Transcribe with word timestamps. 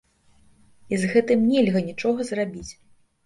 І 0.95 0.99
з 1.01 1.09
гэтым 1.13 1.43
нельга 1.51 1.79
нічога 1.91 2.27
зрабіць. 2.31 2.67